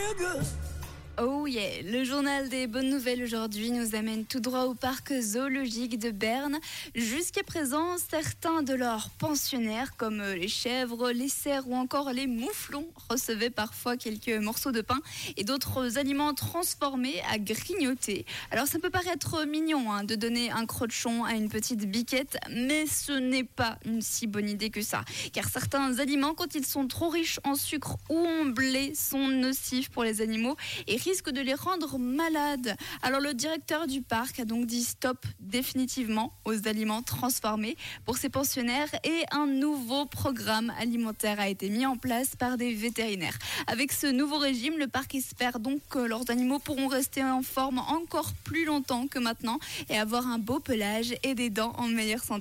feel 0.00 0.14
good. 0.14 0.69
Oh 1.22 1.46
yeah, 1.46 1.82
le 1.82 2.02
journal 2.02 2.48
des 2.48 2.66
bonnes 2.66 2.88
nouvelles 2.88 3.22
aujourd'hui 3.22 3.72
nous 3.72 3.94
amène 3.94 4.24
tout 4.24 4.40
droit 4.40 4.62
au 4.62 4.72
parc 4.72 5.12
zoologique 5.20 5.98
de 5.98 6.10
Berne. 6.10 6.58
Jusqu'à 6.94 7.42
présent, 7.42 7.98
certains 8.10 8.62
de 8.62 8.72
leurs 8.72 9.10
pensionnaires, 9.10 9.96
comme 9.98 10.22
les 10.22 10.48
chèvres, 10.48 11.10
les 11.10 11.28
cerfs 11.28 11.68
ou 11.68 11.74
encore 11.74 12.12
les 12.14 12.26
mouflons, 12.26 12.86
recevaient 13.10 13.50
parfois 13.50 13.98
quelques 13.98 14.30
morceaux 14.30 14.72
de 14.72 14.80
pain 14.80 14.98
et 15.36 15.44
d'autres 15.44 15.98
aliments 15.98 16.32
transformés 16.32 17.20
à 17.30 17.38
grignoter. 17.38 18.24
Alors 18.50 18.66
ça 18.66 18.78
peut 18.78 18.88
paraître 18.88 19.44
mignon 19.44 19.92
hein, 19.92 20.04
de 20.04 20.14
donner 20.14 20.50
un 20.50 20.64
crochon 20.64 21.24
à 21.24 21.34
une 21.34 21.50
petite 21.50 21.84
biquette, 21.84 22.38
mais 22.50 22.86
ce 22.86 23.12
n'est 23.12 23.44
pas 23.44 23.78
une 23.84 24.00
si 24.00 24.26
bonne 24.26 24.48
idée 24.48 24.70
que 24.70 24.80
ça. 24.80 25.04
Car 25.34 25.50
certains 25.50 25.98
aliments, 25.98 26.32
quand 26.32 26.54
ils 26.54 26.64
sont 26.64 26.88
trop 26.88 27.10
riches 27.10 27.40
en 27.44 27.56
sucre 27.56 27.98
ou 28.08 28.16
en 28.16 28.46
blé, 28.46 28.94
sont 28.94 29.28
nocifs 29.28 29.90
pour 29.90 30.04
les 30.04 30.22
animaux 30.22 30.56
et 30.86 30.96
risque 31.10 31.30
de 31.30 31.40
les 31.40 31.54
rendre 31.54 31.98
malades. 31.98 32.76
Alors 33.02 33.20
le 33.20 33.34
directeur 33.34 33.88
du 33.88 34.00
parc 34.00 34.38
a 34.38 34.44
donc 34.44 34.66
dit 34.66 34.84
stop 34.84 35.18
définitivement 35.40 36.32
aux 36.44 36.68
aliments 36.68 37.02
transformés 37.02 37.76
pour 38.04 38.16
ses 38.16 38.28
pensionnaires 38.28 38.94
et 39.02 39.24
un 39.32 39.46
nouveau 39.46 40.06
programme 40.06 40.72
alimentaire 40.78 41.40
a 41.40 41.48
été 41.48 41.68
mis 41.68 41.84
en 41.84 41.96
place 41.96 42.36
par 42.36 42.56
des 42.56 42.72
vétérinaires. 42.74 43.36
Avec 43.66 43.90
ce 43.90 44.06
nouveau 44.06 44.38
régime, 44.38 44.78
le 44.78 44.86
parc 44.86 45.16
espère 45.16 45.58
donc 45.58 45.80
que 45.90 45.98
leurs 45.98 46.30
animaux 46.30 46.60
pourront 46.60 46.86
rester 46.86 47.24
en 47.24 47.42
forme 47.42 47.80
encore 47.80 48.30
plus 48.44 48.64
longtemps 48.64 49.08
que 49.08 49.18
maintenant 49.18 49.58
et 49.88 49.98
avoir 49.98 50.28
un 50.28 50.38
beau 50.38 50.60
pelage 50.60 51.12
et 51.24 51.34
des 51.34 51.50
dents 51.50 51.74
en 51.76 51.88
meilleure 51.88 52.22
santé. 52.22 52.40